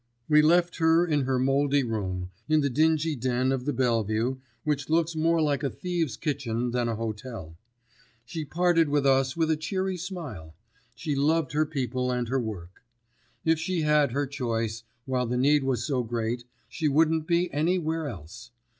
[0.27, 4.89] We left her in her mouldy room, in the dingy den of the Bellevue, which
[4.89, 7.55] looks more like a thieves' kitchen than a hotel.
[8.25, 12.81] She parted with us with a cheery smile—she loved her people and her work.
[13.45, 18.07] If she had her choice, while the need was so great, she wouldn't be anywhere
[18.07, 18.49] else.